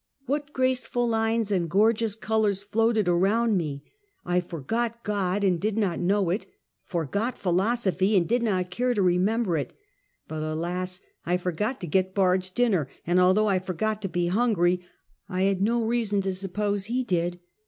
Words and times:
What 0.25 0.51
graceful 0.51 1.07
lines 1.07 1.51
and 1.51 1.69
gorgeous 1.69 2.15
colors 2.15 2.63
floated 2.63 3.07
around 3.07 3.55
me! 3.55 3.83
I 4.25 4.41
for 4.41 4.59
got 4.59 5.03
God, 5.03 5.43
and 5.43 5.59
did 5.61 5.77
not 5.77 5.99
know 5.99 6.31
it; 6.31 6.47
forgot 6.83 7.37
philosophy, 7.37 8.17
and 8.17 8.27
did 8.27 8.41
not 8.41 8.71
care 8.71 8.95
to 8.95 9.01
remember 9.03 9.57
it; 9.57 9.73
but 10.27 10.41
alas! 10.41 11.01
I 11.23 11.37
forgot 11.37 11.79
to 11.81 11.85
get 11.87 12.15
Bard's 12.15 12.49
dinner, 12.49 12.89
and, 13.05 13.19
althongh 13.19 13.47
I 13.51 13.59
forgot 13.59 14.01
to 14.01 14.09
be 14.09 14.25
hungry, 14.25 14.83
I 15.29 15.43
had 15.43 15.61
no 15.61 15.85
reason 15.85 16.19
to 16.23 16.33
suppose 16.33 16.85
he 16.85 17.03
did. 17.03 17.39